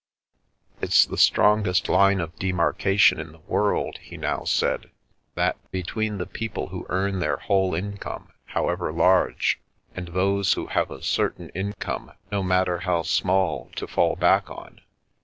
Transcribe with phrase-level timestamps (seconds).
[0.81, 4.89] "It's the strongest line of demarcation in the world," he now said,"
[5.35, 9.59] that between the people who earn their whole income, however large,
[9.95, 14.81] and those who have a certain income, no matter how small, to fall back on.